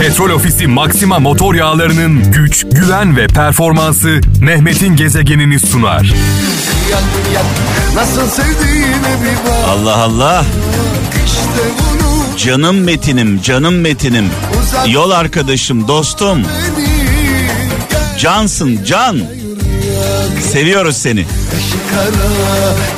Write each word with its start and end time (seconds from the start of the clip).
Petrol 0.00 0.30
Ofisi 0.30 0.66
Maxima 0.66 1.18
motor 1.18 1.54
yağlarının 1.54 2.32
güç, 2.32 2.64
güven 2.72 3.16
ve 3.16 3.26
performansı 3.26 4.20
Mehmet'in 4.40 4.96
gezegenini 4.96 5.60
sunar. 5.60 6.14
Nasıl 7.94 8.28
sevdiğine 8.28 9.16
bir 9.22 9.50
bak 9.50 9.68
Allah 9.68 9.96
Allah. 9.96 10.44
işte 11.26 11.62
bunu 11.78 12.38
Canım 12.38 12.80
Metin'im, 12.80 13.42
canım 13.42 13.80
Metin'im. 13.80 14.30
Yol 14.86 15.10
arkadaşım, 15.10 15.88
dostum. 15.88 16.42
beni 16.76 18.18
Cansın, 18.18 18.84
can. 18.84 19.20
Seviyoruz 20.52 20.96
seni. 20.96 21.24
Kaşı 21.24 21.94
kara, 21.94 22.28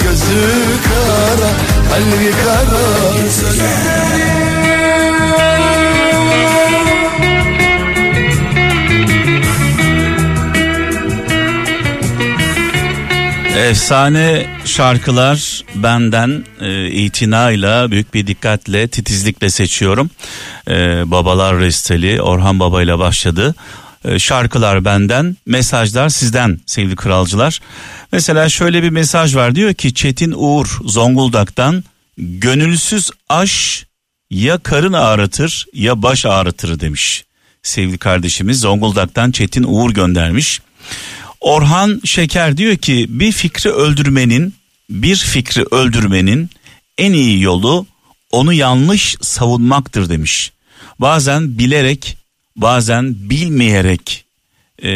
gözü 0.03 0.47
kara, 0.85 1.51
kalbi 1.91 2.31
kara 2.45 4.48
Efsane 13.57 14.47
şarkılar 14.65 15.65
benden 15.75 16.45
e, 16.61 16.91
itinayla, 16.91 17.91
büyük 17.91 18.15
bir 18.15 18.27
dikkatle, 18.27 18.89
titizlikle 18.89 19.51
seçiyorum. 19.51 20.11
E, 20.69 20.75
Babalar 21.11 21.59
Resteli, 21.59 22.23
Orhan 22.23 22.61
Baba 22.61 22.83
ile 22.83 22.99
başladı. 22.99 23.55
E, 24.05 24.19
şarkılar 24.19 24.85
benden, 24.85 25.37
mesajlar 25.47 26.09
sizden 26.09 26.61
sevgili 26.67 26.97
kralcılar. 26.97 27.61
Mesela 28.13 28.49
şöyle 28.49 28.83
bir 28.83 28.91
mesaj 28.91 29.37
var 29.37 29.55
diyor 29.55 29.75
ki 29.75 29.95
Çetin 29.95 30.35
Uğur 30.37 30.79
Zonguldak'tan 30.85 31.85
gönülsüz 32.19 33.11
aş 33.29 33.85
ya 34.31 34.59
karın 34.59 34.93
ağrıtır 34.93 35.67
ya 35.73 36.03
baş 36.03 36.27
ağrıtır 36.27 36.81
demiş. 36.81 37.25
Sevgili 37.63 37.99
kardeşimiz 37.99 38.61
Zonguldak'tan 38.61 39.31
Çetin 39.31 39.65
Uğur 39.69 39.91
göndermiş. 39.91 40.61
Orhan 41.41 42.01
Şeker 42.05 42.57
diyor 42.57 42.77
ki 42.77 43.07
bir 43.09 43.33
fikri 43.33 43.71
öldürmenin 43.71 44.55
bir 44.91 45.17
fikri 45.17 45.65
öldürmenin 45.71 46.51
en 46.99 47.13
iyi 47.13 47.43
yolu 47.43 47.87
onu 48.31 48.53
yanlış 48.53 49.17
savunmaktır 49.21 50.09
demiş. 50.09 50.53
Bazen 50.99 51.59
bilerek 51.59 52.17
bazen 52.57 53.15
bilmeyerek 53.31 54.25
e, 54.83 54.91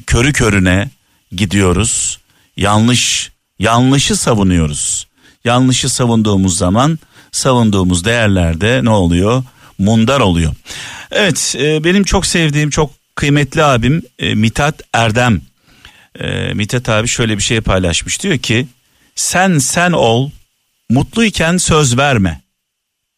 körü 0.00 0.32
körüne 0.32 0.90
gidiyoruz. 1.32 2.18
Yanlış 2.56 3.30
yanlışı 3.58 4.16
savunuyoruz. 4.16 5.06
Yanlışı 5.44 5.88
savunduğumuz 5.88 6.58
zaman 6.58 6.98
savunduğumuz 7.32 8.04
değerlerde 8.04 8.80
ne 8.84 8.90
oluyor? 8.90 9.44
Mundar 9.78 10.20
oluyor. 10.20 10.54
Evet 11.10 11.56
e, 11.58 11.84
benim 11.84 12.04
çok 12.04 12.26
sevdiğim 12.26 12.70
çok 12.70 12.90
kıymetli 13.14 13.64
abim 13.64 14.02
e, 14.18 14.34
Mithat 14.34 14.82
Erdem 14.92 15.40
e, 16.20 16.54
Mithat 16.54 16.88
abi 16.88 17.08
şöyle 17.08 17.36
bir 17.38 17.42
şey 17.42 17.60
paylaşmış. 17.60 18.22
Diyor 18.22 18.38
ki 18.38 18.66
sen 19.14 19.58
sen 19.58 19.92
ol 19.92 20.30
mutluyken 20.90 21.56
söz 21.56 21.98
verme. 21.98 22.40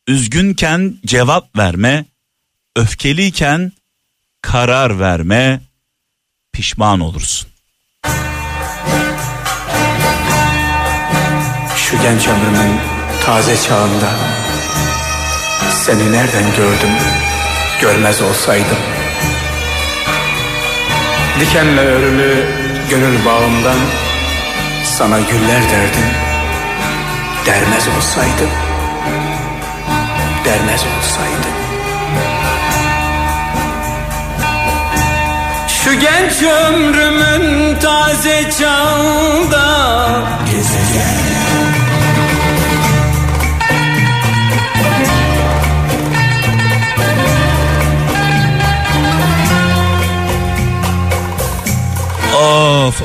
Üzgünken 0.08 0.96
cevap 1.06 1.56
verme. 1.56 2.04
Öfkeliyken 2.76 3.72
karar 4.42 5.00
verme. 5.00 5.60
Pişman 6.52 7.00
olursun. 7.00 7.48
Şu 11.76 12.02
genç 12.02 12.28
ömrümün 12.28 12.80
taze 13.24 13.56
çağında 13.68 14.10
Seni 15.70 16.12
nereden 16.12 16.56
gördüm 16.56 16.90
görmez 17.80 18.22
olsaydım. 18.22 18.78
Dikenle 21.40 21.80
örülü 21.80 22.65
gönül 22.90 23.24
bağımdan 23.24 23.78
Sana 24.84 25.18
güller 25.20 25.62
derdim. 25.62 26.08
Dermez 27.46 27.88
olsaydım 27.96 28.50
Dermez 30.44 30.80
olsaydım. 30.98 31.56
Şu 35.68 35.92
genç 36.00 36.42
ömrümün 36.42 37.76
taze 37.78 38.50
çağında 38.58 39.66
Gezegen 40.50 41.35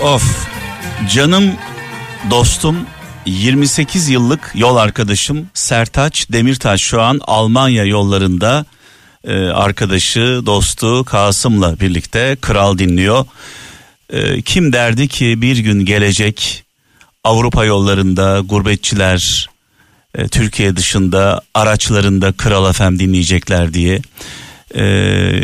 Of 0.01 0.47
canım 1.13 1.51
dostum 2.29 2.78
28 3.25 4.09
yıllık 4.09 4.51
yol 4.56 4.75
arkadaşım 4.75 5.50
Sertaç 5.53 6.28
Demirtaş 6.31 6.81
şu 6.81 7.01
an 7.01 7.19
Almanya 7.23 7.85
yollarında 7.85 8.66
Ee, 9.23 9.34
arkadaşı 9.34 10.41
dostu 10.45 11.03
Kasım'la 11.03 11.79
birlikte 11.79 12.38
kral 12.41 12.78
dinliyor. 12.78 13.25
Ee, 14.09 14.41
kim 14.41 14.73
derdi 14.73 15.07
ki 15.07 15.41
bir 15.41 15.57
gün 15.57 15.85
gelecek 15.85 16.63
Avrupa 17.23 17.66
yollarında 17.66 18.40
gurbetçiler 18.40 19.50
e, 20.16 20.28
Türkiye 20.28 20.75
dışında 20.75 21.41
araçlarında 21.53 22.31
Kral 22.31 22.73
FM 22.73 23.00
dinleyecekler 23.00 23.73
diye. 23.73 24.01
Ee, 24.75 24.84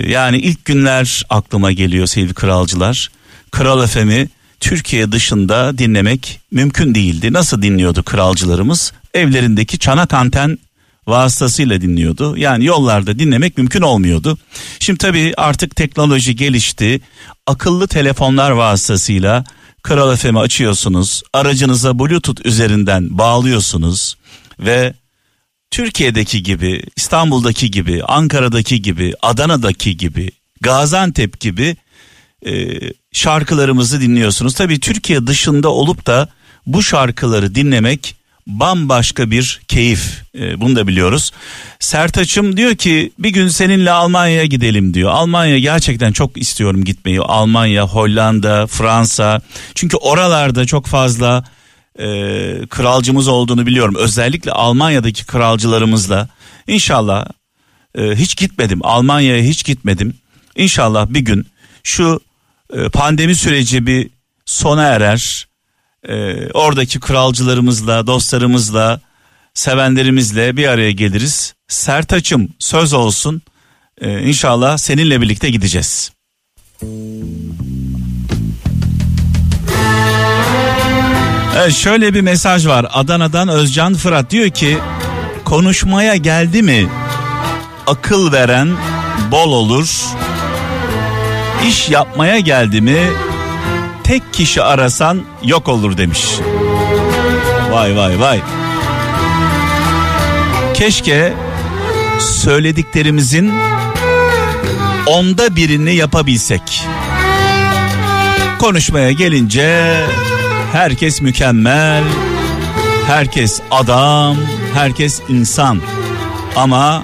yani 0.07 0.37
ilk 0.37 0.65
günler 0.65 1.23
aklıma 1.29 1.71
geliyor 1.71 2.07
sevgili 2.07 2.33
kralcılar. 2.33 3.09
Kral 3.51 3.87
FM'i 3.87 4.29
Türkiye 4.59 5.11
dışında 5.11 5.77
dinlemek 5.77 6.39
mümkün 6.51 6.95
değildi. 6.95 7.33
Nasıl 7.33 7.61
dinliyordu 7.61 8.03
kralcılarımız? 8.03 8.93
Evlerindeki 9.13 9.79
çanak 9.79 10.13
anten 10.13 10.57
vasıtasıyla 11.07 11.81
dinliyordu. 11.81 12.37
Yani 12.37 12.65
yollarda 12.65 13.19
dinlemek 13.19 13.57
mümkün 13.57 13.81
olmuyordu. 13.81 14.37
Şimdi 14.79 14.97
tabii 14.97 15.33
artık 15.37 15.75
teknoloji 15.75 16.35
gelişti. 16.35 17.01
Akıllı 17.47 17.87
telefonlar 17.87 18.51
vasıtasıyla 18.51 19.43
Kral 19.83 20.15
FM'i 20.15 20.39
açıyorsunuz. 20.39 21.23
Aracınıza 21.33 21.99
Bluetooth 21.99 22.45
üzerinden 22.45 23.17
bağlıyorsunuz 23.17 24.17
ve 24.59 24.93
Türkiye'deki 25.71 26.43
gibi, 26.43 26.83
İstanbul'daki 26.95 27.71
gibi, 27.71 28.03
Ankara'daki 28.03 28.81
gibi, 28.81 29.13
Adana'daki 29.21 29.97
gibi, 29.97 30.31
Gaziantep 30.61 31.39
gibi 31.39 31.77
e, 32.45 32.79
şarkılarımızı 33.11 34.01
dinliyorsunuz. 34.01 34.55
Tabii 34.55 34.79
Türkiye 34.79 35.27
dışında 35.27 35.69
olup 35.69 36.07
da 36.07 36.29
bu 36.65 36.83
şarkıları 36.83 37.55
dinlemek 37.55 38.15
bambaşka 38.47 39.31
bir 39.31 39.61
keyif. 39.67 40.23
E, 40.39 40.61
bunu 40.61 40.75
da 40.75 40.87
biliyoruz. 40.87 41.31
Sertaç'ım 41.79 42.57
diyor 42.57 42.75
ki 42.75 43.11
bir 43.19 43.29
gün 43.29 43.47
seninle 43.47 43.91
Almanya'ya 43.91 44.45
gidelim 44.45 44.93
diyor. 44.93 45.11
Almanya 45.11 45.59
gerçekten 45.59 46.11
çok 46.11 46.37
istiyorum 46.37 46.83
gitmeyi. 46.83 47.21
Almanya, 47.21 47.87
Hollanda, 47.87 48.67
Fransa. 48.67 49.41
Çünkü 49.75 49.97
oralarda 49.97 50.65
çok 50.65 50.85
fazla 50.85 51.43
e, 51.99 52.05
kralcımız 52.69 53.27
olduğunu 53.27 53.65
biliyorum. 53.65 53.95
Özellikle 53.97 54.51
Almanya'daki 54.51 55.25
kralcılarımızla. 55.25 56.27
İnşallah 56.67 57.25
e, 57.97 58.15
hiç 58.15 58.37
gitmedim. 58.37 58.79
Almanya'ya 58.83 59.43
hiç 59.43 59.65
gitmedim. 59.65 60.13
İnşallah 60.55 61.09
bir 61.09 61.19
gün 61.19 61.47
şu 61.83 62.19
e, 62.73 62.89
pandemi 62.89 63.35
süreci 63.35 63.87
bir 63.87 64.09
sona 64.45 64.83
erer. 64.83 65.47
E, 66.09 66.35
oradaki 66.51 66.99
kralcılarımızla, 66.99 68.07
dostlarımızla, 68.07 69.01
sevenlerimizle 69.53 70.57
bir 70.57 70.67
araya 70.67 70.91
geliriz. 70.91 71.53
Sertaç'ım 71.67 72.49
söz 72.59 72.93
olsun. 72.93 73.41
E, 74.01 74.21
inşallah 74.21 74.77
seninle 74.77 75.21
birlikte 75.21 75.49
gideceğiz. 75.49 76.11
Evet, 81.57 81.73
şöyle 81.73 82.13
bir 82.13 82.21
mesaj 82.21 82.67
var. 82.67 82.85
Adana'dan 82.93 83.47
Özcan 83.47 83.93
Fırat 83.93 84.31
diyor 84.31 84.49
ki 84.49 84.77
konuşmaya 85.45 86.15
geldi 86.15 86.61
mi 86.61 86.87
akıl 87.87 88.31
veren 88.31 88.69
bol 89.31 89.51
olur. 89.51 90.05
İş 91.65 91.89
yapmaya 91.89 92.39
geldi 92.39 92.81
mi 92.81 92.97
tek 94.03 94.33
kişi 94.33 94.63
arasan 94.63 95.21
yok 95.43 95.67
olur 95.67 95.97
demiş. 95.97 96.25
Vay 97.71 97.97
vay 97.97 98.19
vay. 98.19 98.41
Keşke 100.73 101.33
söylediklerimizin 102.19 103.53
onda 105.07 105.55
birini 105.55 105.95
yapabilsek. 105.95 106.87
Konuşmaya 108.59 109.11
gelince 109.11 109.97
herkes 110.71 111.21
mükemmel, 111.21 112.03
herkes 113.07 113.61
adam, 113.71 114.37
herkes 114.73 115.21
insan. 115.29 115.81
Ama 116.55 117.03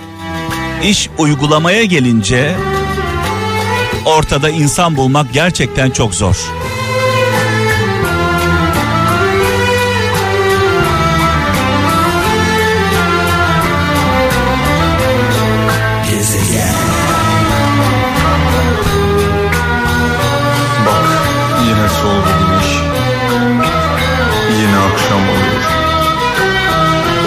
İş 0.83 1.09
uygulamaya 1.17 1.83
gelince 1.83 2.55
ortada 4.05 4.49
insan 4.49 4.95
bulmak 4.97 5.33
gerçekten 5.33 5.89
çok 5.89 6.15
zor. 6.15 6.35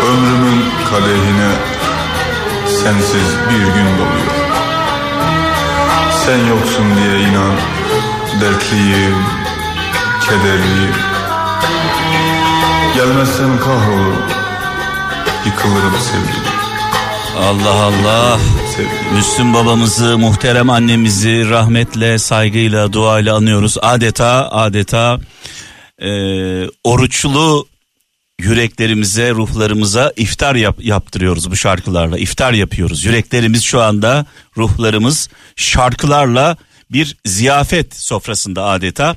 Ömrümün 0.06 0.64
kadehine 0.90 1.52
Sensiz 2.66 3.36
bir 3.50 3.64
gün 3.74 3.98
doluyor 3.98 4.35
Sen 6.26 6.46
yoksun 6.46 6.84
diye 6.96 7.20
inan. 7.28 7.56
Dertliyim 8.40 9.16
Kederliyim. 10.20 10.94
Gelmezsen 12.94 13.58
kahrolurum. 13.58 14.22
Yıkılırım 15.46 15.94
sevgilim. 16.00 16.52
Allah 17.38 17.84
Allah. 17.84 18.38
Sevgilim. 18.76 19.14
Müslüm 19.14 19.54
babamızı, 19.54 20.18
muhterem 20.18 20.70
annemizi 20.70 21.50
rahmetle, 21.50 22.18
saygıyla, 22.18 22.92
duayla 22.92 23.36
anıyoruz. 23.36 23.76
Adeta, 23.82 24.48
adeta 24.50 25.18
e, 25.98 26.10
oruçlu 26.84 27.66
yüreklerimize, 28.40 29.30
ruhlarımıza 29.30 30.12
iftar 30.16 30.54
yap, 30.54 30.78
yaptırıyoruz 30.80 31.50
bu 31.50 31.56
şarkılarla. 31.56 32.18
İftar 32.18 32.52
yapıyoruz. 32.52 33.04
Yüreklerimiz 33.04 33.62
şu 33.62 33.80
anda, 33.82 34.26
ruhlarımız 34.56 35.28
şarkılarla 35.56 36.56
bir 36.92 37.16
ziyafet 37.24 37.96
sofrasında 37.96 38.64
adeta. 38.64 39.16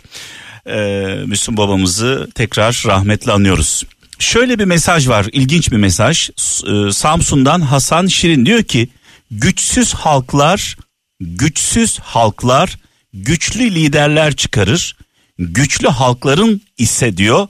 E, 0.69 0.77
Müslüm 1.25 1.57
babamızı 1.57 2.30
tekrar 2.36 2.83
rahmetle 2.88 3.31
anıyoruz. 3.31 3.83
Şöyle 4.19 4.60
bir 4.60 4.66
mesaj 4.66 5.07
var, 5.07 5.25
ilginç 5.31 5.72
bir 5.72 5.77
mesaj. 5.77 6.30
S- 6.36 6.68
e, 6.72 6.92
Samsun'dan 6.92 7.62
Hasan 7.62 8.07
Şirin 8.07 8.45
diyor 8.45 8.63
ki, 8.63 8.89
güçsüz 9.31 9.94
halklar, 9.94 10.77
güçsüz 11.19 12.00
halklar 12.00 12.77
güçlü 13.13 13.75
liderler 13.75 14.36
çıkarır. 14.36 14.95
Güçlü 15.39 15.88
halkların 15.88 16.62
ise 16.77 17.18
diyor, 17.18 17.48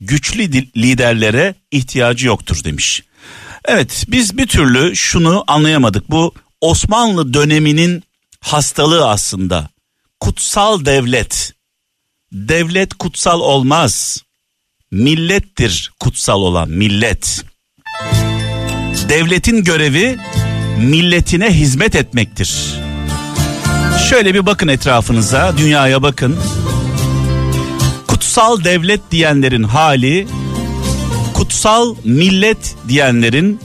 güçlü 0.00 0.52
liderlere 0.76 1.54
ihtiyacı 1.70 2.26
yoktur 2.26 2.64
demiş. 2.64 3.02
Evet, 3.64 4.04
biz 4.08 4.38
bir 4.38 4.46
türlü 4.46 4.96
şunu 4.96 5.44
anlayamadık. 5.46 6.10
Bu 6.10 6.34
Osmanlı 6.60 7.34
döneminin 7.34 8.02
hastalığı 8.40 9.08
aslında. 9.08 9.68
Kutsal 10.20 10.84
devlet. 10.84 11.52
Devlet 12.32 12.94
kutsal 12.94 13.40
olmaz 13.40 14.22
millettir 14.90 15.92
kutsal 16.00 16.42
olan 16.42 16.70
millet. 16.70 17.44
Devletin 19.08 19.64
görevi 19.64 20.18
milletine 20.78 21.50
hizmet 21.50 21.94
etmektir. 21.94 22.74
Şöyle 24.10 24.34
bir 24.34 24.46
bakın 24.46 24.68
etrafınıza, 24.68 25.54
dünyaya 25.58 26.02
bakın. 26.02 26.36
Kutsal 28.38 28.64
devlet 28.64 29.00
diyenlerin 29.10 29.62
hali, 29.62 30.28
kutsal 31.34 31.94
millet 32.04 32.74
diyenlerin 32.88 33.60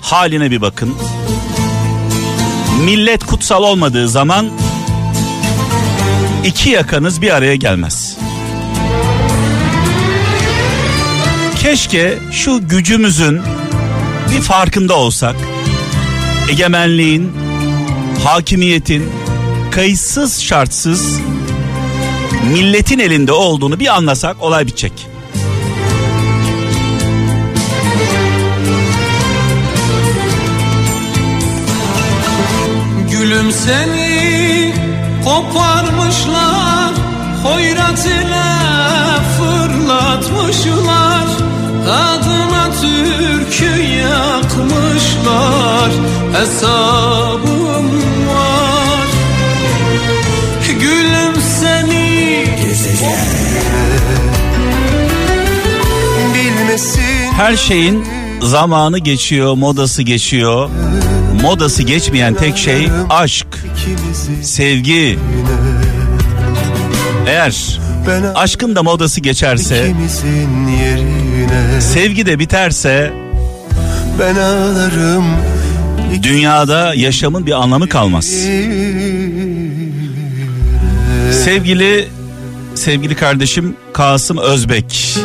haline 0.00 0.50
bir 0.50 0.60
bakın. 0.60 0.94
Millet 2.84 3.24
kutsal 3.24 3.62
olmadığı 3.62 4.08
zaman 4.08 4.50
iki 6.44 6.70
yakanız 6.70 7.22
bir 7.22 7.30
araya 7.30 7.54
gelmez. 7.54 8.16
Keşke 11.62 12.18
şu 12.32 12.68
gücümüzün 12.68 13.40
bir 14.32 14.40
farkında 14.40 14.94
olsak. 14.94 15.36
Egemenliğin, 16.50 17.32
hakimiyetin 18.24 19.10
kayıtsız 19.70 20.40
şartsız 20.40 21.20
milletin 22.42 22.98
elinde 22.98 23.32
olduğunu 23.32 23.80
bir 23.80 23.96
anlasak 23.96 24.42
olay 24.42 24.66
bitecek. 24.66 24.92
Gülüm 33.10 33.52
seni 33.52 34.74
koparmışlar 35.24 36.92
Hoyrat 37.44 38.06
ile 38.06 38.52
fırlatmışlar 39.38 41.26
Adına 41.88 42.70
türkü 42.80 43.82
yakmışlar 43.82 45.32
Hesabım 46.32 48.11
Her 57.36 57.56
şeyin 57.56 58.04
zamanı 58.40 58.98
geçiyor, 58.98 59.54
modası 59.54 60.02
geçiyor. 60.02 60.70
Modası 61.42 61.82
geçmeyen 61.82 62.34
tek 62.34 62.58
şey 62.58 62.88
aşk, 63.10 63.46
sevgi. 64.42 65.18
Eğer 67.26 67.80
aşkın 68.34 68.76
da 68.76 68.82
modası 68.82 69.20
geçerse, 69.20 69.94
sevgi 71.80 72.26
de 72.26 72.38
biterse 72.38 73.12
ben 74.18 74.36
ağlarım 74.36 75.24
dünyada 76.22 76.94
yaşamın 76.94 77.46
bir 77.46 77.52
anlamı 77.52 77.88
kalmaz. 77.88 78.24
Sevgili 81.44 82.08
sevgili 82.74 83.14
kardeşim 83.14 83.76
Kasım 83.92 84.38
Özbek 84.38 85.18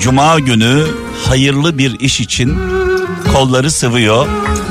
Cuma 0.00 0.38
günü 0.38 0.84
hayırlı 1.28 1.78
bir 1.78 2.00
iş 2.00 2.20
için 2.20 2.58
kolları 3.32 3.70
sıvıyor. 3.70 4.26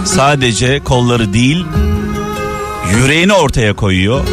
Sadece 0.05 0.79
kolları 0.79 1.33
değil 1.33 1.65
yüreğini 2.95 3.33
ortaya 3.33 3.73
koyuyor. 3.73 4.23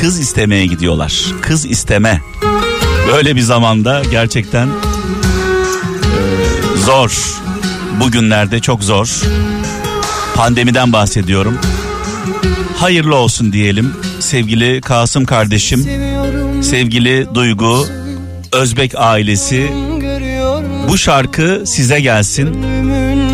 Kız 0.00 0.20
istemeye 0.20 0.66
gidiyorlar. 0.66 1.24
Kız 1.40 1.66
isteme. 1.66 2.22
Böyle 3.12 3.36
bir 3.36 3.40
zamanda 3.40 4.02
gerçekten 4.10 4.66
e, 4.66 4.70
zor. 6.84 7.40
Bugünlerde 8.00 8.60
çok 8.60 8.82
zor. 8.84 9.20
Pandemiden 10.34 10.92
bahsediyorum. 10.92 11.58
Hayırlı 12.76 13.14
olsun 13.16 13.52
diyelim 13.52 13.94
sevgili 14.20 14.80
Kasım 14.80 15.24
kardeşim, 15.24 15.86
sevgili 16.62 17.26
Duygu, 17.34 17.86
Özbek 18.52 18.92
ailesi. 18.96 19.70
Bu 20.88 20.98
şarkı 20.98 21.62
size 21.66 22.00
gelsin. 22.00 22.66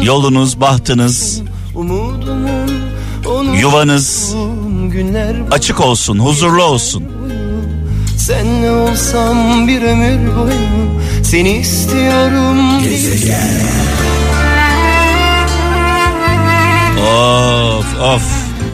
Yolunuz, 0.03 0.61
bahtınız, 0.61 1.43
yuvanız 3.57 4.35
açık 5.51 5.81
olsun, 5.81 6.19
huzurlu 6.19 6.63
olsun. 6.63 7.05
Senle 8.19 8.71
olsam 8.71 9.69
bir 9.69 9.83
ömür 9.83 10.37
boyu 10.37 10.55
Seni 11.23 11.51
istiyorum 11.51 12.79
Of 16.99 18.01
of 18.01 18.23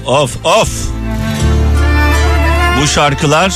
of 0.06 0.46
of. 0.46 0.90
Bu 2.82 2.86
şarkılar 2.86 3.54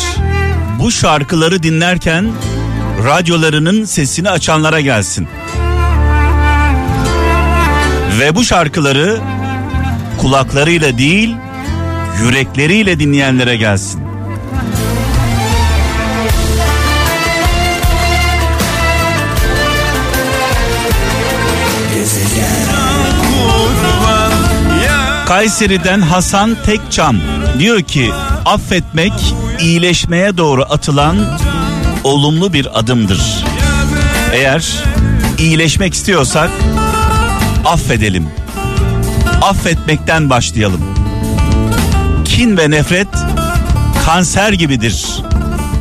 bu 0.81 0.90
şarkıları 0.90 1.62
dinlerken 1.62 2.25
radyolarının 3.04 3.84
sesini 3.84 4.30
açanlara 4.30 4.80
gelsin. 4.80 5.28
Ve 8.20 8.34
bu 8.34 8.44
şarkıları 8.44 9.20
kulaklarıyla 10.18 10.98
değil 10.98 11.36
yürekleriyle 12.22 13.00
dinleyenlere 13.00 13.56
gelsin. 13.56 14.04
Kayseri'den 25.26 26.00
Hasan 26.00 26.56
Tekçam 26.66 27.16
diyor 27.58 27.82
ki 27.82 28.10
affetmek 28.46 29.34
iyileşmeye 29.60 30.36
doğru 30.36 30.62
atılan 30.62 31.16
olumlu 32.04 32.52
bir 32.52 32.78
adımdır. 32.78 33.44
Eğer 34.32 34.73
iyileşmek 35.38 35.94
istiyorsak 35.94 36.50
affedelim. 37.64 38.28
affetmekten 39.42 40.30
başlayalım. 40.30 40.80
Kin 42.25 42.56
ve 42.56 42.70
nefret 42.70 43.08
kanser 44.06 44.52
gibidir. 44.52 45.06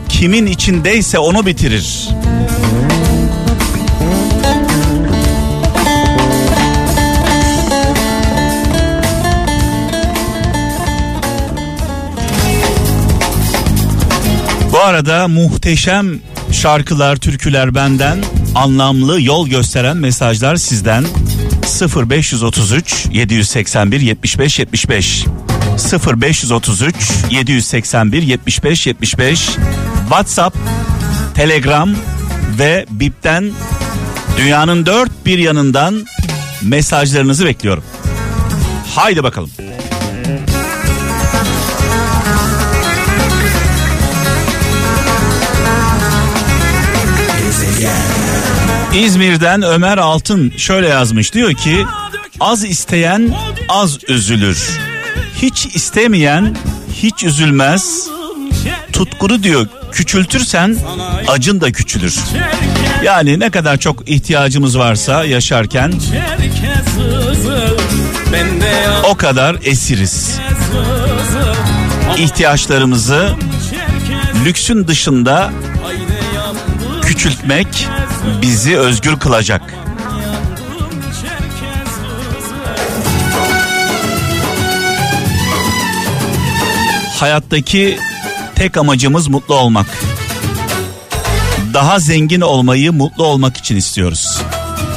Kimin 0.09 0.45
içindeyse 0.45 1.19
onu 1.19 1.45
bitirir. 1.45 2.09
Arada 14.83 15.27
muhteşem 15.27 16.19
şarkılar, 16.51 17.15
türküler 17.15 17.75
benden, 17.75 18.23
anlamlı 18.55 19.21
yol 19.21 19.47
gösteren 19.47 19.97
mesajlar 19.97 20.55
sizden 20.55 21.05
0533 22.09 23.05
781 23.11 24.01
75 24.01 24.59
75 24.59 25.25
0533 26.21 26.95
781 27.31 28.21
75 28.21 28.87
75 28.87 29.49
WhatsApp, 30.09 30.57
Telegram 31.35 31.95
ve 32.59 32.85
Bip'ten 32.89 33.51
dünyanın 34.37 34.85
dört 34.85 35.25
bir 35.25 35.37
yanından 35.37 36.05
mesajlarınızı 36.61 37.45
bekliyorum. 37.45 37.83
Haydi 38.95 39.23
bakalım. 39.23 39.49
İzmir'den 48.95 49.61
Ömer 49.61 49.97
Altın 49.97 50.53
şöyle 50.57 50.87
yazmış 50.87 51.33
diyor 51.33 51.53
ki 51.53 51.85
az 52.39 52.63
isteyen 52.63 53.35
az 53.69 53.97
üzülür. 54.07 54.69
Hiç 55.41 55.65
istemeyen 55.65 56.57
hiç 56.93 57.23
üzülmez. 57.23 58.07
Tutkunu 58.93 59.43
diyor 59.43 59.67
küçültürsen 59.91 60.77
acın 61.27 61.61
da 61.61 61.71
küçülür. 61.71 62.19
Yani 63.03 63.39
ne 63.39 63.49
kadar 63.49 63.77
çok 63.77 64.09
ihtiyacımız 64.09 64.77
varsa 64.77 65.25
yaşarken 65.25 65.93
o 69.09 69.15
kadar 69.15 69.55
esiriz. 69.63 70.39
İhtiyaçlarımızı 72.17 73.29
lüksün 74.45 74.87
dışında 74.87 75.51
küçültmek 77.05 77.87
bizi 78.41 78.77
özgür 78.77 79.19
kılacak. 79.19 79.73
Hayattaki 87.19 87.97
tek 88.55 88.77
amacımız 88.77 89.27
mutlu 89.27 89.55
olmak. 89.55 89.87
Daha 91.73 91.99
zengin 91.99 92.41
olmayı 92.41 92.93
mutlu 92.93 93.23
olmak 93.25 93.57
için 93.57 93.75
istiyoruz. 93.75 94.41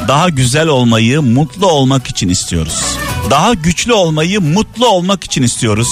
Daha 0.07 0.29
güzel 0.29 0.67
olmayı 0.67 1.21
mutlu 1.21 1.67
olmak 1.67 2.07
için 2.07 2.29
istiyoruz. 2.29 2.83
Daha 3.29 3.53
güçlü 3.53 3.93
olmayı 3.93 4.41
mutlu 4.41 4.87
olmak 4.87 5.23
için 5.23 5.43
istiyoruz. 5.43 5.87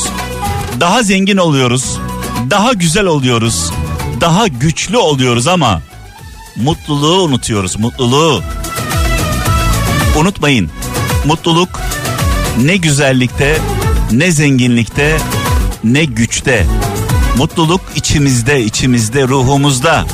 Daha 0.79 1.03
zengin 1.03 1.37
oluyoruz. 1.37 1.97
Daha 2.49 2.73
güzel 2.73 3.05
oluyoruz. 3.05 3.71
Daha 4.21 4.47
güçlü 4.47 4.97
oluyoruz 4.97 5.47
ama 5.47 5.81
mutluluğu 6.55 7.21
unutuyoruz. 7.21 7.79
Mutluluğu. 7.79 8.43
Unutmayın. 10.17 10.71
Mutluluk 11.25 11.69
ne 12.63 12.77
güzellikte, 12.77 13.57
ne 14.11 14.31
zenginlikte, 14.31 15.17
ne 15.83 16.05
güçte. 16.05 16.65
Mutluluk 17.37 17.81
içimizde, 17.95 18.63
içimizde, 18.63 19.27
ruhumuzda. 19.27 20.05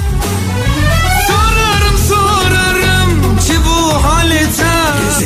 Sorarım 1.28 1.98
sorarım 2.10 3.40
ki 3.40 3.54
bu 3.66 4.04
halete 4.04 4.72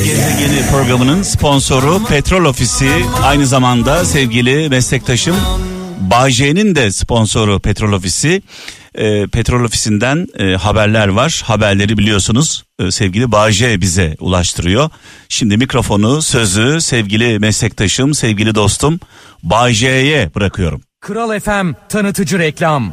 Gezegeni 0.04 0.70
programının 0.70 1.22
sponsoru 1.22 2.04
Petrol 2.04 2.44
Ofisi. 2.44 2.90
Aynı 3.24 3.46
zamanda 3.46 4.04
sevgili 4.04 4.68
meslektaşım 4.68 5.36
Bağcay'ın 6.00 6.74
de 6.74 6.92
sponsoru 6.92 7.60
Petrol 7.60 7.92
Ofisi. 7.92 8.42
Ee, 8.96 9.26
Petrol 9.26 9.64
Ofisi'nden 9.64 10.26
e, 10.38 10.56
haberler 10.56 11.08
var. 11.08 11.42
Haberleri 11.44 11.98
biliyorsunuz 11.98 12.64
e, 12.78 12.90
sevgili 12.90 13.32
Bağcay 13.32 13.80
bize 13.80 14.16
ulaştırıyor. 14.20 14.90
Şimdi 15.28 15.56
mikrofonu, 15.56 16.22
sözü 16.22 16.80
sevgili 16.80 17.38
meslektaşım, 17.38 18.14
sevgili 18.14 18.54
dostum 18.54 19.00
Bağcay'e 19.42 20.34
bırakıyorum. 20.34 20.80
Kral 21.00 21.40
FM 21.40 21.72
tanıtıcı 21.88 22.38
reklam. 22.38 22.92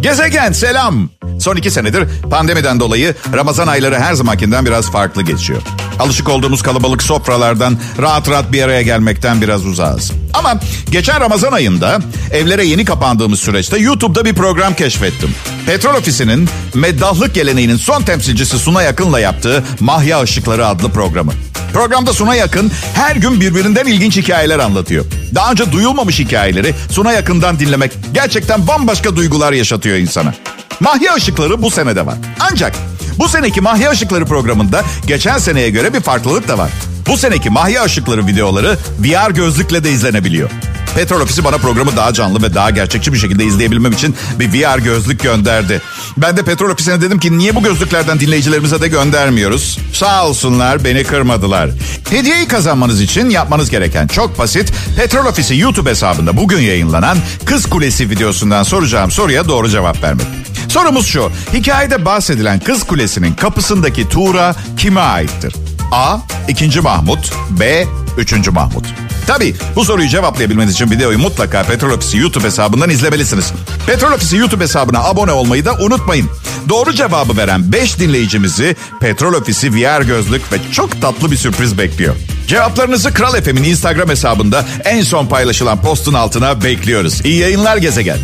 Gezegen 0.00 0.52
selam. 0.52 1.10
Son 1.40 1.56
iki 1.56 1.70
senedir 1.70 2.04
pandemiden 2.30 2.80
dolayı 2.80 3.14
Ramazan 3.32 3.66
ayları 3.66 3.98
her 4.00 4.14
zamankinden 4.14 4.66
biraz 4.66 4.90
farklı 4.90 5.22
geçiyor. 5.22 5.62
Alışık 5.98 6.28
olduğumuz 6.28 6.62
kalabalık 6.62 7.02
sofralardan 7.02 7.78
rahat 8.02 8.28
rahat 8.28 8.52
bir 8.52 8.62
araya 8.62 8.82
gelmekten 8.82 9.40
biraz 9.42 9.66
uzağız. 9.66 10.12
Ama 10.34 10.60
geçen 10.90 11.20
Ramazan 11.20 11.52
ayında 11.52 11.98
evlere 12.32 12.66
yeni 12.66 12.84
kapandığımız 12.84 13.40
süreçte 13.40 13.78
YouTube'da 13.78 14.24
bir 14.24 14.34
program 14.34 14.74
keşfettim. 14.74 15.30
Petrol 15.66 15.94
Ofisi'nin 15.94 16.48
meddahlık 16.74 17.34
geleneğinin 17.34 17.76
son 17.76 18.02
temsilcisi 18.02 18.58
Suna 18.58 18.82
Yakın'la 18.82 19.20
yaptığı 19.20 19.64
Mahya 19.80 20.22
Işıkları 20.22 20.66
adlı 20.66 20.90
programı. 20.90 21.32
Programda 21.72 22.12
Suna 22.12 22.34
Yakın 22.34 22.72
her 22.94 23.16
gün 23.16 23.40
birbirinden 23.40 23.86
ilginç 23.86 24.16
hikayeler 24.16 24.58
anlatıyor. 24.58 25.04
Daha 25.34 25.50
önce 25.50 25.72
duyulmamış 25.72 26.18
hikayeleri 26.18 26.74
Suna 26.90 27.12
Yakın'dan 27.12 27.58
dinlemek 27.58 27.92
gerçekten 28.12 28.66
bambaşka 28.66 29.16
duygular 29.16 29.52
yaşatıyor 29.52 29.96
insana. 29.96 30.34
Mahya 30.80 31.16
Işıkları 31.16 31.62
bu 31.62 31.70
senede 31.70 32.06
var. 32.06 32.14
Ancak 32.40 32.74
bu 33.18 33.28
seneki 33.28 33.60
Mahya 33.60 33.92
Işıkları 33.92 34.24
programında 34.24 34.82
geçen 35.06 35.38
seneye 35.38 35.70
göre 35.70 35.94
bir 35.94 36.00
farklılık 36.00 36.48
da 36.48 36.58
var. 36.58 36.70
Bu 37.08 37.16
seneki 37.18 37.50
Mahya 37.50 37.84
Işıkları 37.84 38.26
videoları 38.26 38.78
VR 38.98 39.30
gözlükle 39.30 39.84
de 39.84 39.90
izlenebiliyor. 39.90 40.50
Petrol 40.94 41.20
Ofisi 41.20 41.44
bana 41.44 41.58
programı 41.58 41.96
daha 41.96 42.12
canlı 42.12 42.42
ve 42.42 42.54
daha 42.54 42.70
gerçekçi 42.70 43.12
bir 43.12 43.18
şekilde 43.18 43.44
izleyebilmem 43.44 43.92
için 43.92 44.16
bir 44.38 44.52
VR 44.52 44.78
gözlük 44.78 45.22
gönderdi. 45.22 45.82
Ben 46.16 46.36
de 46.36 46.42
Petrol 46.42 46.70
Ofisi'ne 46.70 47.00
dedim 47.00 47.20
ki 47.20 47.38
niye 47.38 47.54
bu 47.54 47.62
gözlüklerden 47.62 48.20
dinleyicilerimize 48.20 48.80
de 48.80 48.88
göndermiyoruz? 48.88 49.78
Sağ 49.92 50.26
olsunlar 50.26 50.84
beni 50.84 51.04
kırmadılar. 51.04 51.70
Hediyeyi 52.10 52.48
kazanmanız 52.48 53.00
için 53.00 53.30
yapmanız 53.30 53.70
gereken 53.70 54.06
çok 54.06 54.38
basit. 54.38 54.72
Petrol 54.96 55.26
Ofisi 55.26 55.56
YouTube 55.56 55.90
hesabında 55.90 56.36
bugün 56.36 56.60
yayınlanan 56.60 57.18
Kız 57.44 57.66
Kulesi 57.66 58.10
videosundan 58.10 58.62
soracağım 58.62 59.10
soruya 59.10 59.48
doğru 59.48 59.68
cevap 59.68 60.02
vermek. 60.02 60.26
Sorumuz 60.74 61.06
şu. 61.06 61.30
Hikayede 61.52 62.04
bahsedilen 62.04 62.60
Kız 62.60 62.84
Kulesi'nin 62.84 63.34
kapısındaki 63.34 64.08
tuğra 64.08 64.54
kime 64.76 65.00
aittir? 65.00 65.54
A. 65.92 66.18
2. 66.48 66.80
Mahmut 66.80 67.32
B. 67.50 67.86
3. 68.18 68.48
Mahmut 68.48 68.86
Tabi 69.26 69.54
bu 69.76 69.84
soruyu 69.84 70.08
cevaplayabilmeniz 70.08 70.72
için 70.72 70.90
videoyu 70.90 71.18
mutlaka 71.18 71.62
Petrol 71.62 71.90
Ofisi 71.90 72.18
YouTube 72.18 72.44
hesabından 72.44 72.90
izlemelisiniz. 72.90 73.52
Petrol 73.86 74.12
Ofisi 74.12 74.36
YouTube 74.36 74.64
hesabına 74.64 75.04
abone 75.04 75.32
olmayı 75.32 75.64
da 75.64 75.74
unutmayın. 75.74 76.30
Doğru 76.68 76.92
cevabı 76.92 77.36
veren 77.36 77.72
5 77.72 77.98
dinleyicimizi 77.98 78.76
Petrol 79.00 79.34
Ofisi 79.34 79.74
VR 79.74 80.02
gözlük 80.02 80.52
ve 80.52 80.56
çok 80.72 81.02
tatlı 81.02 81.30
bir 81.30 81.36
sürpriz 81.36 81.78
bekliyor. 81.78 82.14
Cevaplarınızı 82.48 83.14
Kral 83.14 83.40
FM'in 83.42 83.64
Instagram 83.64 84.08
hesabında 84.08 84.64
en 84.84 85.02
son 85.02 85.26
paylaşılan 85.26 85.80
postun 85.80 86.14
altına 86.14 86.64
bekliyoruz. 86.64 87.20
İyi 87.24 87.38
yayınlar 87.38 87.76
gezegen. 87.76 88.18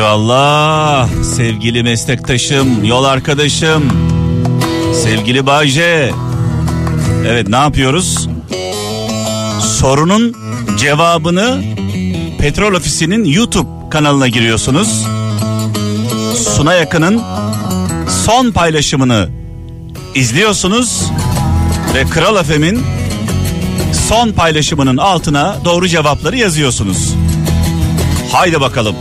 Eyvallah 0.00 1.08
sevgili 1.36 1.82
meslektaşım, 1.82 2.84
yol 2.84 3.04
arkadaşım, 3.04 3.82
sevgili 5.02 5.46
Bayce. 5.46 6.12
Evet 7.26 7.48
ne 7.48 7.56
yapıyoruz? 7.56 8.28
Sorunun 9.60 10.36
cevabını 10.78 11.62
Petrol 12.38 12.74
Ofisi'nin 12.74 13.24
YouTube 13.24 13.68
kanalına 13.90 14.28
giriyorsunuz. 14.28 15.06
Suna 16.56 16.74
Yakın'ın 16.74 17.22
son 18.26 18.50
paylaşımını 18.50 19.28
izliyorsunuz 20.14 21.10
ve 21.94 22.04
Kral 22.04 22.42
FM'in 22.42 22.82
son 24.08 24.32
paylaşımının 24.32 24.96
altına 24.96 25.56
doğru 25.64 25.88
cevapları 25.88 26.36
yazıyorsunuz. 26.36 27.14
Haydi 28.32 28.60
bakalım. 28.60 28.96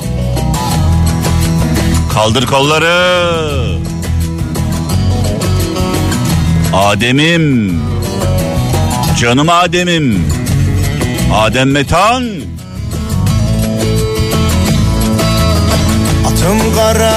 Kaldır 2.19 2.45
kolları. 2.45 2.95
Adem'im. 6.73 7.79
Canım 9.19 9.49
Adem'im. 9.49 10.25
Adem 11.33 11.71
Metan. 11.71 12.23
Atım 16.27 16.75
kara 16.75 17.13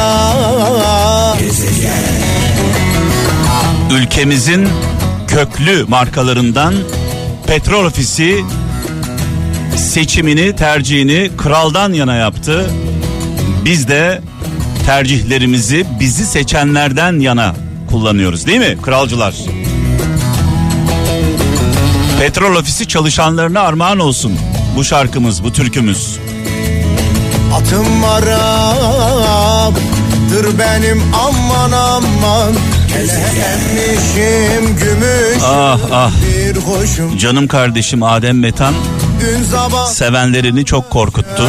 ülkemizin 3.91 4.69
köklü 5.29 5.85
markalarından 5.89 6.75
Petrol 7.47 7.85
Ofisi 7.85 8.45
seçimini, 9.77 10.57
tercihini 10.57 11.31
kraldan 11.37 11.93
yana 11.93 12.15
yaptı. 12.15 12.71
Biz 13.65 13.89
de 13.89 14.21
tercihlerimizi 14.87 15.87
bizi 16.01 16.27
seçenlerden 16.27 17.21
yana 17.21 17.55
kullanıyoruz 17.91 18.47
değil 18.47 18.59
mi 18.59 18.77
kralcılar? 18.83 19.35
Petrol 22.19 22.57
Ofisi 22.57 22.89
çalışanlarına 22.89 23.61
armağan 23.61 23.99
olsun 23.99 24.33
bu 24.77 24.85
şarkımız, 24.85 25.45
bu 25.45 25.53
türkümüz. 25.53 26.19
Atım 27.55 28.05
Arap'tır 28.05 29.79
benim 30.59 31.03
aman 31.15 31.73
aman 31.73 32.53
Kelemişim 32.89 34.77
gümüş 34.77 35.43
Ah 35.45 35.81
ah 35.93 36.13
bir 36.23 36.57
hoşum 36.57 37.19
canım 37.19 37.49
kardeşim 37.49 38.03
Adem 38.03 38.39
Metan 38.39 38.75
sevenlerini 39.87 40.65
çok 40.65 40.91
korkuttu. 40.91 41.43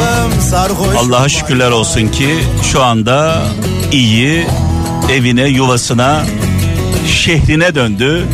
Allah'a 0.97 1.29
şükürler 1.29 1.71
olsun 1.71 2.07
ki 2.07 2.29
şu 2.71 2.83
anda 2.83 3.43
iyi 3.91 4.47
evine, 5.11 5.47
yuvasına, 5.47 6.25
şehrine 7.07 7.75
döndü. 7.75 8.25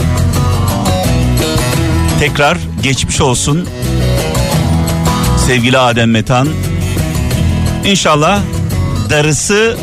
Tekrar 2.20 2.58
geçmiş 2.84 3.22
olsun 3.22 3.68
sevgili 5.48 5.78
Adem 5.78 6.12
Metan. 6.12 6.48
İnşallah 7.86 8.42
darısı 9.10 9.78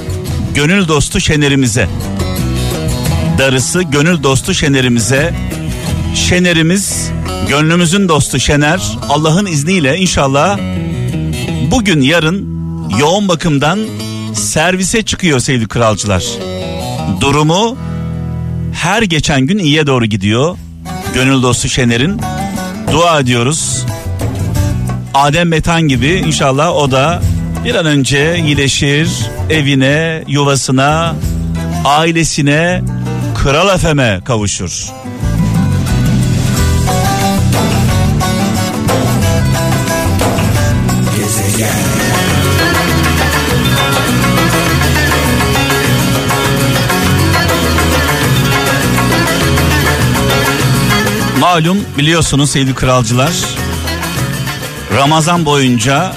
gönül 0.54 0.88
dostu 0.88 1.20
şenerimize. 1.20 1.88
Darısı 3.38 3.82
gönül 3.82 4.22
dostu 4.22 4.54
şenerimize. 4.54 5.34
Şenerimiz 6.14 7.10
gönlümüzün 7.48 8.08
dostu 8.08 8.38
Şener 8.38 8.98
Allah'ın 9.08 9.46
izniyle 9.46 9.98
inşallah 9.98 10.58
bugün 11.70 12.00
yarın 12.00 12.56
yoğun 12.98 13.28
bakımdan 13.28 13.78
servise 14.34 15.02
çıkıyor 15.02 15.40
sevgili 15.40 15.68
kralcılar. 15.68 16.24
Durumu 17.20 17.76
her 18.72 19.02
geçen 19.02 19.40
gün 19.40 19.58
iyiye 19.58 19.86
doğru 19.86 20.06
gidiyor. 20.06 20.56
Gönül 21.14 21.42
dostu 21.42 21.68
Şener'in 21.68 22.20
dua 22.92 23.20
ediyoruz. 23.20 23.84
Adem 25.14 25.48
Metan 25.48 25.82
gibi 25.82 26.08
inşallah 26.26 26.74
o 26.76 26.90
da 26.90 27.22
bir 27.64 27.74
an 27.74 27.86
önce 27.86 28.38
iyileşir, 28.38 29.08
evine, 29.50 30.24
yuvasına, 30.28 31.14
ailesine, 31.84 32.82
Kral 33.42 33.74
Efem'e 33.74 34.20
kavuşur. 34.24 34.86
Malum 51.56 51.84
biliyorsunuz 51.98 52.50
sevgili 52.50 52.74
kralcılar 52.74 53.32
Ramazan 54.96 55.44
boyunca 55.44 56.12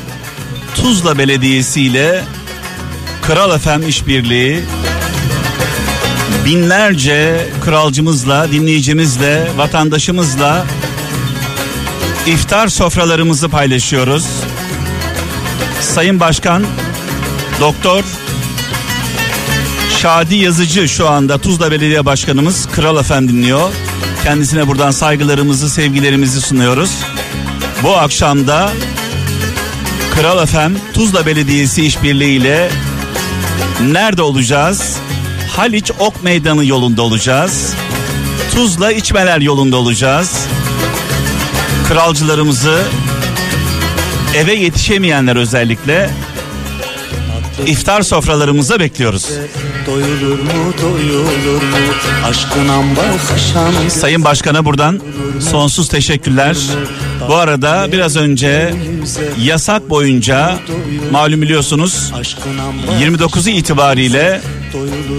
Tuzla 0.75 1.17
Belediyesi 1.17 1.81
ile 1.81 2.23
Kral 3.21 3.55
Efem 3.55 3.87
işbirliği 3.87 4.61
binlerce 6.45 7.47
kralcımızla, 7.65 8.51
dinleyicimizle, 8.51 9.47
vatandaşımızla 9.57 10.65
iftar 12.27 12.67
sofralarımızı 12.67 13.49
paylaşıyoruz. 13.49 14.25
Sayın 15.81 16.19
Başkan 16.19 16.65
Doktor 17.59 18.03
Şadi 19.97 20.35
Yazıcı 20.35 20.89
şu 20.89 21.09
anda 21.09 21.37
Tuzla 21.37 21.71
Belediye 21.71 22.05
Başkanımız 22.05 22.67
Kral 22.71 22.97
Efem 22.97 23.29
dinliyor. 23.29 23.69
Kendisine 24.29 24.67
buradan 24.67 24.91
saygılarımızı, 24.91 25.69
sevgilerimizi 25.69 26.41
sunuyoruz. 26.41 26.97
Bu 27.83 27.97
akşamda 27.97 28.71
Kral 30.15 30.43
Efem 30.43 30.73
Tuzla 30.93 31.25
Belediyesi 31.25 31.85
işbirliğiyle 31.85 32.69
nerede 33.81 34.21
olacağız? 34.21 34.97
Haliç 35.55 35.91
Ok 35.99 36.23
Meydanı 36.23 36.65
yolunda 36.65 37.01
olacağız. 37.01 37.73
Tuzla 38.53 38.91
içmeler 38.91 39.41
yolunda 39.41 39.77
olacağız. 39.77 40.45
Kralcılarımızı 41.87 42.81
eve 44.35 44.53
yetişemeyenler 44.53 45.35
özellikle 45.35 46.09
iftar 47.67 48.01
sofralarımıza 48.01 48.79
bekliyoruz. 48.79 49.29
Doyulur 49.87 50.39
mu 50.39 50.73
doyulur 50.81 51.61
mu? 51.61 51.77
Bakışan 52.97 53.89
Sayın 53.89 54.23
Başkan'a 54.23 54.65
buradan 54.65 54.99
sonsuz 55.51 55.87
teşekkürler. 55.87 56.57
Bu 57.27 57.35
arada 57.35 57.87
biraz 57.91 58.15
önce 58.15 58.73
yasak 59.41 59.89
boyunca 59.89 60.59
malum 61.11 61.41
biliyorsunuz 61.41 62.11
29'u 63.01 63.49
itibariyle 63.49 64.41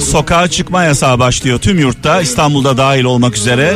sokağa 0.01 0.49
çıkma 0.49 0.85
yasağı 0.85 1.19
başlıyor. 1.19 1.59
Tüm 1.59 1.79
yurtta 1.79 2.21
İstanbul'da 2.21 2.77
dahil 2.77 3.05
olmak 3.05 3.37
üzere. 3.37 3.75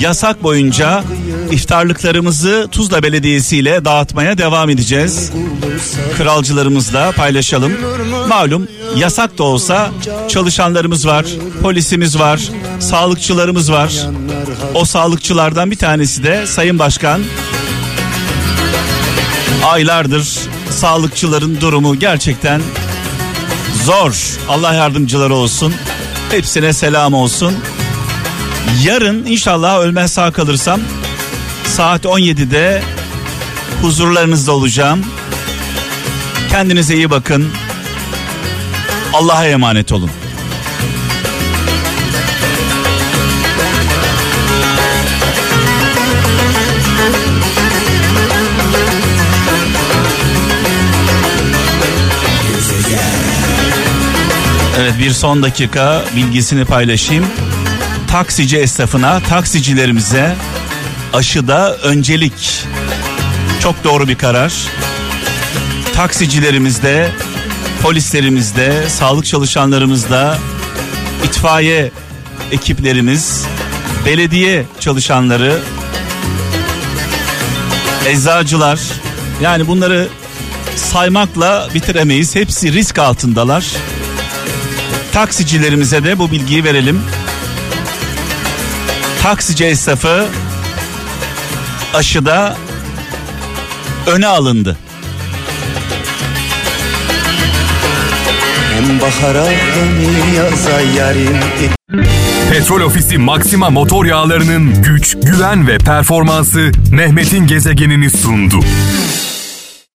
Yasak 0.00 0.42
boyunca 0.42 1.04
iftarlıklarımızı 1.50 2.68
Tuzla 2.72 3.02
Belediyesi 3.02 3.56
ile 3.56 3.84
dağıtmaya 3.84 4.38
devam 4.38 4.70
edeceğiz. 4.70 5.32
Kralcılarımızla 6.16 7.12
paylaşalım. 7.12 7.72
Malum 8.28 8.68
yasak 8.96 9.38
da 9.38 9.42
olsa 9.42 9.90
çalışanlarımız 10.28 11.06
var, 11.06 11.26
polisimiz 11.62 12.18
var, 12.18 12.40
sağlıkçılarımız 12.80 13.72
var. 13.72 13.92
O 14.74 14.84
sağlıkçılardan 14.84 15.70
bir 15.70 15.76
tanesi 15.76 16.22
de 16.22 16.46
Sayın 16.46 16.78
Başkan. 16.78 17.20
Aylardır 19.64 20.28
sağlıkçıların 20.70 21.60
durumu 21.60 21.98
gerçekten 21.98 22.62
zor. 23.84 24.38
Allah 24.48 24.74
yardımcıları 24.74 25.34
olsun. 25.34 25.74
Hepsine 26.30 26.72
selam 26.72 27.14
olsun. 27.14 27.54
Yarın 28.84 29.26
inşallah 29.26 29.78
ölmez 29.78 30.12
sağ 30.12 30.32
kalırsam 30.32 30.80
saat 31.70 32.04
17'de 32.04 32.82
huzurlarınızda 33.82 34.52
olacağım. 34.52 35.04
Kendinize 36.50 36.94
iyi 36.94 37.10
bakın. 37.10 37.48
Allah'a 39.12 39.46
emanet 39.46 39.92
olun. 39.92 40.10
Evet 54.78 54.94
bir 54.98 55.10
son 55.10 55.42
dakika 55.42 56.04
bilgisini 56.16 56.64
paylaşayım. 56.64 57.26
Taksici 58.08 58.58
esnafına, 58.58 59.20
taksicilerimize 59.20 60.36
aşıda 61.12 61.76
öncelik. 61.76 62.64
Çok 63.62 63.84
doğru 63.84 64.08
bir 64.08 64.14
karar. 64.14 64.52
Taksicilerimizde, 65.94 67.10
polislerimizde, 67.82 68.88
sağlık 68.88 69.26
çalışanlarımızda, 69.26 70.38
itfaiye 71.24 71.90
ekiplerimiz, 72.52 73.44
belediye 74.06 74.66
çalışanları, 74.80 75.58
eczacılar 78.06 78.80
yani 79.42 79.66
bunları 79.66 80.08
saymakla 80.76 81.68
bitiremeyiz. 81.74 82.34
Hepsi 82.34 82.72
risk 82.72 82.98
altındalar. 82.98 83.66
Taksicilerimize 85.12 86.04
de 86.04 86.18
bu 86.18 86.30
bilgiyi 86.30 86.64
verelim. 86.64 87.02
Taksici 89.22 89.64
esnafı 89.64 90.26
aşıda 91.94 92.56
öne 94.06 94.26
alındı. 94.26 94.76
Hem 98.74 99.00
bahara 99.00 99.44
hem 99.44 100.34
yaza 100.36 100.80
yarim 100.80 101.38
Petrol 102.52 102.80
Ofisi 102.80 103.18
Maxima 103.18 103.70
motor 103.70 104.04
yağlarının 104.04 104.82
güç, 104.82 105.16
güven 105.22 105.66
ve 105.66 105.78
performansı 105.78 106.70
Mehmet'in 106.92 107.46
gezegenini 107.46 108.10
sundu. 108.10 108.60